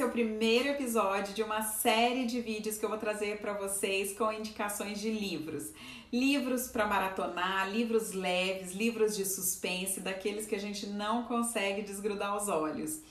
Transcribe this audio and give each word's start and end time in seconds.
Esse 0.00 0.06
é 0.06 0.08
o 0.08 0.12
primeiro 0.12 0.70
episódio 0.70 1.34
de 1.34 1.42
uma 1.42 1.60
série 1.60 2.24
de 2.24 2.40
vídeos 2.40 2.78
que 2.78 2.84
eu 2.86 2.88
vou 2.88 2.96
trazer 2.96 3.36
para 3.36 3.52
vocês 3.52 4.16
com 4.16 4.32
indicações 4.32 4.98
de 4.98 5.10
livros. 5.10 5.74
Livros 6.10 6.68
para 6.68 6.86
maratonar, 6.86 7.70
livros 7.70 8.14
leves, 8.14 8.72
livros 8.72 9.14
de 9.14 9.26
suspense, 9.26 10.00
daqueles 10.00 10.46
que 10.46 10.54
a 10.54 10.58
gente 10.58 10.86
não 10.86 11.24
consegue 11.24 11.82
desgrudar 11.82 12.34
os 12.34 12.48
olhos. 12.48 13.02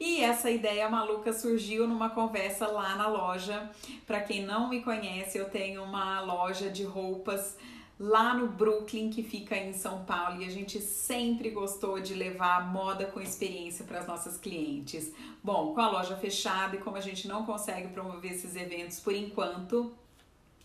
E 0.00 0.22
essa 0.22 0.50
ideia 0.50 0.88
maluca 0.88 1.32
surgiu 1.32 1.86
numa 1.86 2.10
conversa 2.10 2.66
lá 2.66 2.96
na 2.96 3.06
loja. 3.06 3.70
Para 4.04 4.20
quem 4.20 4.42
não 4.42 4.68
me 4.68 4.82
conhece, 4.82 5.38
eu 5.38 5.48
tenho 5.48 5.84
uma 5.84 6.20
loja 6.20 6.68
de 6.68 6.82
roupas 6.82 7.56
lá 7.98 8.34
no 8.34 8.48
Brooklyn, 8.48 9.10
que 9.10 9.22
fica 9.22 9.56
em 9.56 9.72
São 9.72 10.04
Paulo, 10.04 10.42
e 10.42 10.44
a 10.44 10.50
gente 10.50 10.80
sempre 10.80 11.50
gostou 11.50 12.00
de 12.00 12.14
levar 12.14 12.72
moda 12.72 13.06
com 13.06 13.20
experiência 13.20 13.84
para 13.84 14.00
as 14.00 14.06
nossas 14.06 14.36
clientes. 14.36 15.12
Bom, 15.42 15.74
com 15.74 15.80
a 15.80 15.90
loja 15.90 16.16
fechada 16.16 16.76
e 16.76 16.78
como 16.80 16.96
a 16.96 17.00
gente 17.00 17.28
não 17.28 17.44
consegue 17.44 17.88
promover 17.88 18.32
esses 18.32 18.56
eventos 18.56 18.98
por 19.00 19.14
enquanto, 19.14 19.92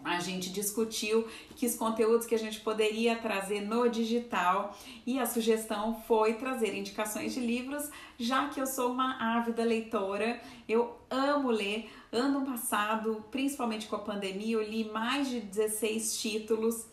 a 0.04 0.20
gente 0.20 0.50
discutiu 0.50 1.28
que 1.56 1.66
os 1.66 1.76
conteúdos 1.76 2.26
que 2.26 2.34
a 2.34 2.40
gente 2.40 2.62
poderia 2.62 3.18
trazer 3.18 3.62
no 3.62 3.90
digital 3.90 4.76
e 5.06 5.20
a 5.20 5.26
sugestão 5.26 6.02
foi 6.08 6.36
trazer 6.36 6.74
indicações 6.74 7.34
de 7.34 7.42
livros, 7.42 7.90
já 8.18 8.48
que 8.48 8.62
eu 8.62 8.66
sou 8.66 8.92
uma 8.92 9.38
ávida 9.38 9.64
leitora, 9.64 10.40
eu 10.68 10.96
amo 11.10 11.52
ler. 11.52 11.92
Ano 12.12 12.46
passado, 12.46 13.24
principalmente 13.30 13.88
com 13.88 13.96
a 13.98 14.00
pandemia, 14.00 14.56
eu 14.56 14.64
li 14.64 14.86
mais 14.86 15.30
de 15.30 15.42
16 15.42 16.18
títulos 16.20 16.86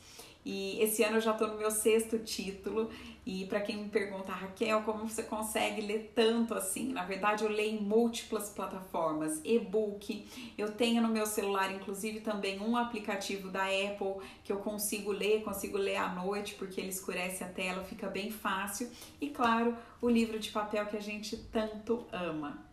e 0.49 0.81
esse 0.81 1.03
ano 1.03 1.17
eu 1.17 1.21
já 1.21 1.33
estou 1.33 1.49
no 1.49 1.59
meu 1.59 1.73
sexto 1.73 2.21
título. 2.21 2.89
E 3.27 3.47
para 3.47 3.61
quem 3.61 3.79
me 3.79 3.89
pergunta, 3.89 4.31
Raquel, 4.31 4.81
como 4.83 5.09
você 5.09 5.25
consegue 5.25 5.81
ler 5.81 6.13
tanto 6.15 6.55
assim? 6.55 6.93
Na 6.93 7.05
verdade, 7.05 7.43
eu 7.43 7.51
leio 7.51 7.81
em 7.81 7.83
múltiplas 7.83 8.51
plataformas, 8.51 9.41
e-book. 9.45 10.25
Eu 10.57 10.71
tenho 10.71 11.03
no 11.03 11.09
meu 11.09 11.27
celular, 11.27 11.75
inclusive, 11.75 12.21
também 12.21 12.61
um 12.61 12.77
aplicativo 12.77 13.51
da 13.51 13.65
Apple 13.65 14.23
que 14.45 14.53
eu 14.53 14.59
consigo 14.59 15.11
ler, 15.11 15.43
consigo 15.43 15.77
ler 15.77 15.97
à 15.97 16.11
noite, 16.11 16.55
porque 16.55 16.81
ele 16.81 16.91
escurece 16.91 17.43
a 17.43 17.49
tela, 17.49 17.83
fica 17.83 18.07
bem 18.07 18.31
fácil. 18.31 18.89
E 19.21 19.31
claro, 19.31 19.77
o 20.01 20.09
livro 20.09 20.39
de 20.39 20.51
papel 20.51 20.87
que 20.87 20.97
a 20.97 21.03
gente 21.03 21.37
tanto 21.37 22.07
ama. 22.13 22.65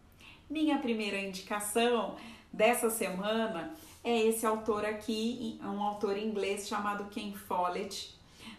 Minha 0.47 0.77
primeira 0.77 1.19
indicação 1.19 2.17
dessa 2.53 2.91
semana 2.91 3.73
é 4.03 4.27
esse 4.27 4.45
autor 4.45 4.85
aqui, 4.85 5.59
um 5.63 5.81
autor 5.81 6.17
inglês 6.17 6.67
chamado 6.67 7.05
Ken 7.05 7.33
Follett. 7.33 8.13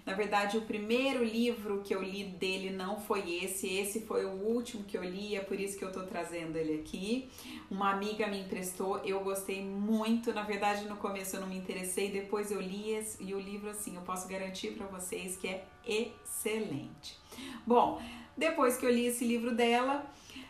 Na 0.06 0.12
verdade, 0.12 0.58
o 0.58 0.62
primeiro 0.62 1.24
livro 1.24 1.80
que 1.82 1.94
eu 1.94 2.02
li 2.02 2.24
dele 2.24 2.70
não 2.70 3.00
foi 3.00 3.42
esse, 3.42 3.66
esse 3.66 4.02
foi 4.02 4.26
o 4.26 4.32
último 4.32 4.84
que 4.84 4.98
eu 4.98 5.02
li, 5.02 5.34
é 5.34 5.40
por 5.40 5.58
isso 5.58 5.78
que 5.78 5.84
eu 5.84 5.90
tô 5.90 6.02
trazendo 6.02 6.56
ele 6.56 6.80
aqui. 6.80 7.30
Uma 7.70 7.90
amiga 7.90 8.26
me 8.26 8.38
emprestou, 8.38 8.98
eu 8.98 9.20
gostei 9.20 9.64
muito. 9.64 10.32
Na 10.34 10.42
verdade, 10.42 10.84
no 10.84 10.96
começo 10.96 11.36
eu 11.36 11.40
não 11.40 11.48
me 11.48 11.56
interessei, 11.56 12.10
depois 12.10 12.50
eu 12.50 12.60
li 12.60 12.90
esse, 12.90 13.22
e 13.22 13.34
o 13.34 13.40
livro, 13.40 13.70
assim, 13.70 13.96
eu 13.96 14.02
posso 14.02 14.28
garantir 14.28 14.72
para 14.72 14.86
vocês 14.86 15.36
que 15.36 15.48
é 15.48 15.64
excelente. 15.86 17.18
Bom, 17.66 18.00
depois 18.36 18.76
que 18.76 18.84
eu 18.84 18.90
li 18.90 19.06
esse 19.06 19.24
livro 19.24 19.54
dela, 19.54 20.04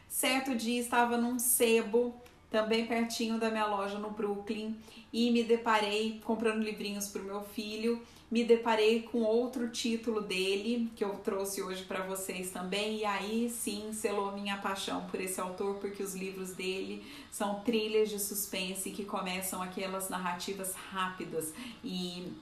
certo 0.09 0.57
dia 0.57 0.81
estava 0.81 1.17
num 1.17 1.39
sebo 1.39 2.21
também 2.55 2.87
pertinho 2.87 3.37
da 3.37 3.51
minha 3.51 3.67
loja 3.67 3.99
no 3.99 4.11
Brooklyn, 4.11 4.77
e 5.13 5.33
me 5.33 5.43
deparei 5.43 6.21
comprando 6.25 6.63
livrinhos 6.63 7.09
para 7.09 7.21
o 7.21 7.25
meu 7.25 7.43
filho. 7.43 8.01
Me 8.31 8.45
deparei 8.45 9.03
com 9.03 9.23
outro 9.23 9.69
título 9.71 10.21
dele 10.21 10.89
que 10.95 11.05
eu 11.05 11.17
trouxe 11.17 11.61
hoje 11.61 11.83
para 11.83 12.05
vocês 12.05 12.53
também, 12.53 12.99
e 12.99 13.05
aí 13.05 13.51
sim 13.51 13.93
selou 13.93 14.31
minha 14.31 14.57
paixão 14.59 15.05
por 15.09 15.21
esse 15.21 15.41
autor, 15.41 15.81
porque 15.81 16.01
os 16.01 16.15
livros 16.15 16.53
dele 16.53 17.05
são 17.29 17.59
trilhas 17.63 18.09
de 18.09 18.21
suspense 18.21 18.93
que 18.93 19.05
começam 19.05 19.61
aquelas 19.61 20.09
narrativas 20.09 20.75
rápidas 20.75 21.53
e 21.83 22.33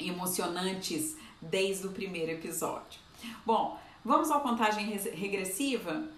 emocionantes 0.00 1.16
desde 1.40 1.86
o 1.86 1.92
primeiro 1.92 2.32
episódio. 2.32 2.98
Bom, 3.46 3.78
vamos 4.04 4.32
à 4.32 4.40
contagem 4.40 4.86
regressiva? 5.12 6.08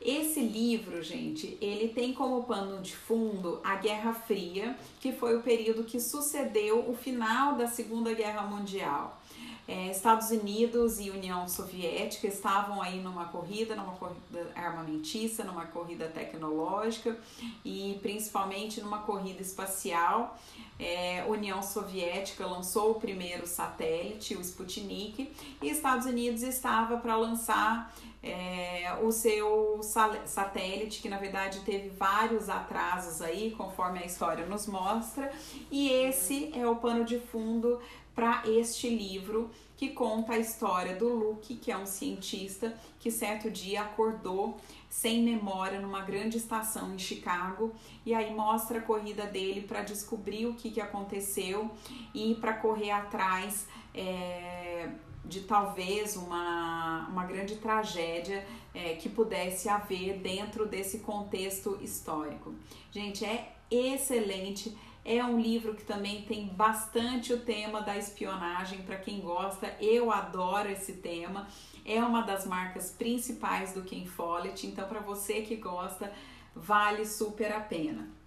Esse 0.00 0.40
livro, 0.40 1.02
gente, 1.02 1.58
ele 1.60 1.88
tem 1.88 2.14
como 2.14 2.44
pano 2.44 2.80
de 2.80 2.96
fundo 2.96 3.60
a 3.62 3.76
Guerra 3.76 4.14
Fria, 4.14 4.74
que 4.98 5.12
foi 5.12 5.36
o 5.36 5.42
período 5.42 5.84
que 5.84 6.00
sucedeu 6.00 6.88
o 6.88 6.94
final 6.94 7.54
da 7.54 7.66
Segunda 7.66 8.14
Guerra 8.14 8.42
Mundial. 8.42 9.19
É, 9.68 9.90
Estados 9.90 10.30
Unidos 10.30 10.98
e 10.98 11.10
União 11.10 11.46
Soviética 11.48 12.26
estavam 12.26 12.82
aí 12.82 13.00
numa 13.00 13.26
corrida, 13.26 13.76
numa 13.76 13.92
corrida 13.92 14.50
armamentista, 14.54 15.44
numa 15.44 15.66
corrida 15.66 16.08
tecnológica 16.08 17.16
e 17.64 17.98
principalmente 18.02 18.80
numa 18.80 18.98
corrida 18.98 19.40
espacial. 19.40 20.38
É, 20.78 21.24
União 21.28 21.62
Soviética 21.62 22.46
lançou 22.46 22.92
o 22.92 22.94
primeiro 22.94 23.46
satélite, 23.46 24.34
o 24.34 24.40
Sputnik, 24.40 25.30
e 25.62 25.68
Estados 25.68 26.06
Unidos 26.06 26.42
estava 26.42 26.96
para 26.96 27.14
lançar 27.16 27.94
é, 28.22 28.98
o 29.02 29.10
seu 29.10 29.80
satélite, 30.26 31.00
que 31.00 31.08
na 31.08 31.18
verdade 31.18 31.60
teve 31.60 31.88
vários 31.90 32.48
atrasos 32.48 33.22
aí, 33.22 33.52
conforme 33.56 33.98
a 33.98 34.06
história 34.06 34.46
nos 34.46 34.66
mostra, 34.66 35.32
e 35.70 35.88
esse 35.90 36.50
é 36.54 36.66
o 36.66 36.76
pano 36.76 37.04
de 37.04 37.18
fundo 37.18 37.78
para 38.20 38.42
este 38.44 38.86
livro 38.86 39.50
que 39.78 39.88
conta 39.88 40.34
a 40.34 40.38
história 40.38 40.94
do 40.94 41.08
Luke, 41.08 41.56
que 41.56 41.72
é 41.72 41.78
um 41.78 41.86
cientista 41.86 42.78
que 42.98 43.10
certo 43.10 43.50
dia 43.50 43.80
acordou 43.80 44.60
sem 44.90 45.22
memória 45.22 45.80
numa 45.80 46.02
grande 46.02 46.36
estação 46.36 46.92
em 46.92 46.98
Chicago 46.98 47.72
e 48.04 48.12
aí 48.12 48.34
mostra 48.34 48.78
a 48.78 48.82
corrida 48.82 49.24
dele 49.24 49.62
para 49.62 49.80
descobrir 49.80 50.44
o 50.44 50.52
que, 50.52 50.70
que 50.70 50.82
aconteceu 50.82 51.70
e 52.14 52.34
para 52.34 52.52
correr 52.52 52.90
atrás. 52.90 53.66
É, 53.94 54.90
de 55.22 55.42
talvez 55.42 56.16
uma, 56.16 57.06
uma 57.08 57.24
grande 57.24 57.56
tragédia 57.56 58.44
é, 58.74 58.94
que 58.94 59.08
pudesse 59.08 59.68
haver 59.68 60.18
dentro 60.18 60.66
desse 60.66 61.00
contexto 61.00 61.78
histórico. 61.82 62.54
Gente, 62.90 63.24
é 63.24 63.54
excelente. 63.70 64.76
É 65.04 65.24
um 65.24 65.40
livro 65.40 65.74
que 65.74 65.84
também 65.84 66.22
tem 66.22 66.46
bastante 66.48 67.32
o 67.32 67.40
tema 67.40 67.80
da 67.80 67.96
espionagem 67.96 68.82
para 68.82 68.98
quem 68.98 69.20
gosta. 69.20 69.74
Eu 69.80 70.10
adoro 70.10 70.70
esse 70.70 70.94
tema. 70.94 71.48
É 71.84 72.02
uma 72.02 72.22
das 72.22 72.46
marcas 72.46 72.90
principais 72.90 73.72
do 73.72 73.82
Ken 73.82 74.04
Follett, 74.04 74.66
então 74.66 74.86
para 74.86 75.00
você 75.00 75.40
que 75.40 75.56
gosta, 75.56 76.12
vale 76.54 77.06
super 77.06 77.52
a 77.52 77.60
pena. 77.60 78.19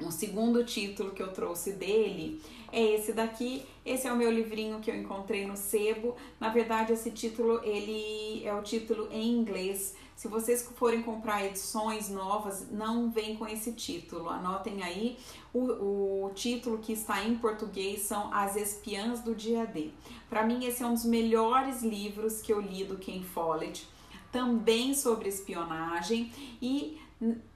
Um 0.00 0.10
segundo 0.10 0.64
título 0.64 1.12
que 1.12 1.22
eu 1.22 1.32
trouxe 1.32 1.72
dele 1.72 2.42
é 2.72 2.82
esse 2.82 3.12
daqui. 3.12 3.64
Esse 3.86 4.08
é 4.08 4.12
o 4.12 4.16
meu 4.16 4.30
livrinho 4.30 4.80
que 4.80 4.90
eu 4.90 4.96
encontrei 4.96 5.46
no 5.46 5.56
sebo. 5.56 6.16
Na 6.40 6.48
verdade, 6.48 6.92
esse 6.92 7.12
título 7.12 7.60
ele 7.62 8.44
é 8.44 8.52
o 8.52 8.62
título 8.62 9.08
em 9.12 9.30
inglês. 9.30 9.94
Se 10.16 10.26
vocês 10.26 10.68
forem 10.74 11.02
comprar 11.02 11.44
edições 11.44 12.08
novas, 12.08 12.68
não 12.70 13.10
vem 13.10 13.36
com 13.36 13.46
esse 13.46 13.72
título. 13.72 14.28
Anotem 14.28 14.82
aí. 14.82 15.16
O, 15.52 16.26
o 16.26 16.30
título 16.34 16.78
que 16.78 16.92
está 16.92 17.24
em 17.24 17.36
português 17.36 18.02
são 18.02 18.34
As 18.34 18.56
Espiãs 18.56 19.20
do 19.20 19.32
Dia 19.32 19.64
D. 19.64 19.90
Para 20.28 20.44
mim, 20.44 20.64
esse 20.64 20.82
é 20.82 20.86
um 20.86 20.94
dos 20.94 21.04
melhores 21.04 21.82
livros 21.82 22.42
que 22.42 22.52
eu 22.52 22.60
li 22.60 22.84
do 22.84 22.96
Ken 22.96 23.22
Follett. 23.22 23.88
Também 24.32 24.92
sobre 24.94 25.28
espionagem 25.28 26.32
e 26.60 26.98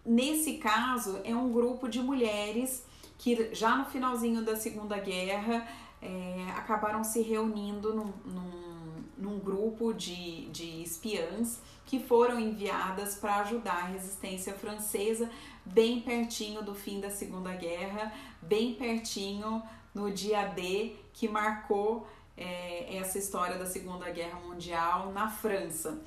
Nesse 0.04 0.58
caso, 0.58 1.20
é 1.24 1.34
um 1.34 1.52
grupo 1.52 1.88
de 1.88 2.00
mulheres 2.00 2.84
que 3.18 3.54
já 3.54 3.76
no 3.76 3.84
finalzinho 3.84 4.44
da 4.44 4.56
Segunda 4.56 4.96
Guerra 4.98 5.66
é, 6.00 6.46
acabaram 6.56 7.02
se 7.02 7.20
reunindo 7.20 7.92
num, 7.92 8.12
num, 8.24 9.04
num 9.18 9.38
grupo 9.38 9.92
de, 9.92 10.46
de 10.46 10.82
espiãs 10.82 11.60
que 11.84 11.98
foram 11.98 12.38
enviadas 12.38 13.16
para 13.16 13.40
ajudar 13.40 13.76
a 13.76 13.86
resistência 13.86 14.54
francesa, 14.54 15.28
bem 15.64 16.00
pertinho 16.00 16.62
do 16.62 16.74
fim 16.74 17.00
da 17.00 17.10
Segunda 17.10 17.52
Guerra, 17.54 18.12
bem 18.40 18.74
pertinho 18.74 19.62
no 19.94 20.10
dia 20.10 20.44
D 20.46 20.94
que 21.12 21.28
marcou 21.28 22.06
é, 22.36 22.96
essa 22.96 23.18
história 23.18 23.58
da 23.58 23.66
Segunda 23.66 24.08
Guerra 24.10 24.38
Mundial 24.38 25.12
na 25.12 25.28
França. 25.28 26.00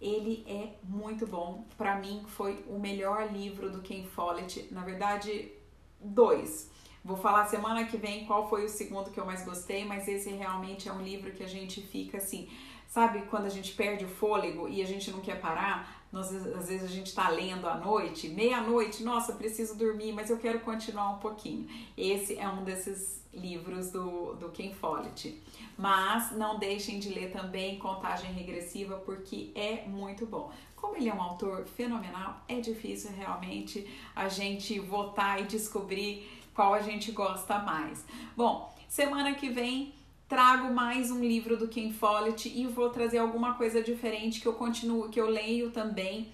Ele 0.00 0.44
é 0.48 0.74
muito 0.82 1.26
bom. 1.26 1.66
Para 1.76 1.96
mim, 1.96 2.24
foi 2.26 2.64
o 2.66 2.78
melhor 2.78 3.30
livro 3.32 3.70
do 3.70 3.82
Ken 3.82 4.04
Follett. 4.04 4.68
Na 4.72 4.82
verdade, 4.82 5.52
dois. 6.00 6.70
Vou 7.04 7.16
falar 7.16 7.46
semana 7.46 7.86
que 7.86 7.96
vem 7.96 8.26
qual 8.26 8.48
foi 8.48 8.64
o 8.64 8.68
segundo 8.68 9.10
que 9.10 9.18
eu 9.18 9.24
mais 9.24 9.44
gostei, 9.44 9.84
mas 9.84 10.06
esse 10.06 10.30
realmente 10.30 10.88
é 10.88 10.92
um 10.92 11.00
livro 11.00 11.32
que 11.32 11.42
a 11.42 11.48
gente 11.48 11.80
fica 11.80 12.18
assim, 12.18 12.48
sabe 12.86 13.22
quando 13.22 13.46
a 13.46 13.50
gente 13.50 13.72
perde 13.72 14.04
o 14.04 14.08
fôlego 14.08 14.68
e 14.68 14.82
a 14.82 14.86
gente 14.86 15.10
não 15.10 15.20
quer 15.20 15.40
parar? 15.40 15.99
Nós, 16.12 16.34
às 16.34 16.68
vezes 16.68 16.82
a 16.82 16.92
gente 16.92 17.06
está 17.06 17.28
lendo 17.28 17.68
à 17.68 17.76
noite, 17.76 18.28
meia-noite, 18.28 19.04
nossa, 19.04 19.32
preciso 19.34 19.76
dormir, 19.76 20.12
mas 20.12 20.28
eu 20.28 20.38
quero 20.38 20.58
continuar 20.60 21.10
um 21.10 21.18
pouquinho. 21.18 21.68
Esse 21.96 22.36
é 22.36 22.48
um 22.48 22.64
desses 22.64 23.20
livros 23.32 23.90
do, 23.90 24.34
do 24.34 24.48
Ken 24.48 24.72
Follett. 24.72 25.40
Mas 25.78 26.32
não 26.32 26.58
deixem 26.58 26.98
de 26.98 27.10
ler 27.10 27.30
também 27.32 27.78
Contagem 27.78 28.32
Regressiva, 28.32 28.96
porque 28.96 29.52
é 29.54 29.86
muito 29.86 30.26
bom. 30.26 30.50
Como 30.74 30.96
ele 30.96 31.08
é 31.08 31.14
um 31.14 31.22
autor 31.22 31.64
fenomenal, 31.64 32.42
é 32.48 32.58
difícil 32.58 33.12
realmente 33.12 33.86
a 34.16 34.28
gente 34.28 34.80
votar 34.80 35.40
e 35.40 35.44
descobrir 35.44 36.28
qual 36.54 36.74
a 36.74 36.80
gente 36.80 37.12
gosta 37.12 37.58
mais. 37.60 38.04
Bom, 38.36 38.74
semana 38.88 39.34
que 39.34 39.48
vem 39.48 39.94
trago 40.30 40.72
mais 40.72 41.10
um 41.10 41.18
livro 41.18 41.56
do 41.56 41.66
Ken 41.66 41.92
Follett 41.92 42.48
e 42.48 42.64
vou 42.64 42.88
trazer 42.88 43.18
alguma 43.18 43.54
coisa 43.54 43.82
diferente 43.82 44.40
que 44.40 44.46
eu 44.46 44.52
continuo, 44.52 45.08
que 45.08 45.20
eu 45.20 45.28
leio 45.28 45.72
também. 45.72 46.32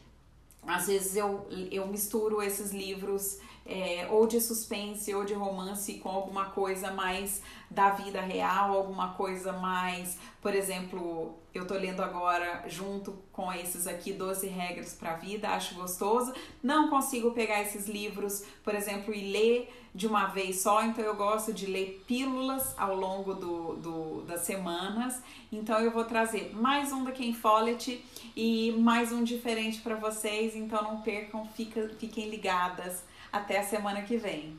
Às 0.66 0.86
vezes 0.88 1.16
eu, 1.16 1.46
eu 1.70 1.86
misturo 1.88 2.42
esses 2.42 2.72
livros 2.72 3.38
é, 3.64 4.06
ou 4.10 4.26
de 4.26 4.38
suspense 4.38 5.14
ou 5.14 5.24
de 5.24 5.32
romance 5.32 5.94
com 5.94 6.10
alguma 6.10 6.50
coisa 6.50 6.90
mais 6.90 7.40
da 7.70 7.88
vida 7.88 8.20
real, 8.20 8.76
alguma 8.76 9.14
coisa 9.14 9.54
mais, 9.54 10.18
por 10.42 10.54
exemplo, 10.54 11.34
eu 11.56 11.66
tô 11.66 11.74
lendo 11.74 12.02
agora 12.02 12.64
junto 12.68 13.12
com 13.32 13.52
esses 13.52 13.86
aqui 13.86 14.12
12 14.12 14.46
regras 14.46 14.94
para 14.94 15.12
a 15.12 15.16
vida, 15.16 15.48
acho 15.48 15.74
gostoso. 15.74 16.32
Não 16.62 16.88
consigo 16.88 17.32
pegar 17.32 17.62
esses 17.62 17.86
livros, 17.86 18.44
por 18.62 18.74
exemplo, 18.74 19.14
e 19.14 19.32
ler 19.32 19.72
de 19.94 20.06
uma 20.06 20.26
vez 20.26 20.60
só, 20.60 20.84
então 20.84 21.02
eu 21.02 21.16
gosto 21.16 21.54
de 21.54 21.66
ler 21.66 22.04
pílulas 22.06 22.74
ao 22.76 22.94
longo 22.94 23.34
do, 23.34 23.76
do 23.76 24.22
das 24.22 24.42
semanas. 24.42 25.22
Então 25.50 25.78
eu 25.80 25.90
vou 25.90 26.04
trazer 26.04 26.54
mais 26.54 26.92
um 26.92 27.02
da 27.02 27.12
Ken 27.12 27.32
Follett 27.32 28.04
e 28.36 28.72
mais 28.72 29.10
um 29.10 29.24
diferente 29.24 29.80
para 29.80 29.94
vocês, 29.94 30.54
então 30.54 30.82
não 30.82 31.00
percam, 31.00 31.46
fica, 31.46 31.88
fiquem 31.98 32.28
ligadas 32.28 33.02
até 33.32 33.58
a 33.58 33.62
semana 33.62 34.02
que 34.02 34.18
vem. 34.18 34.56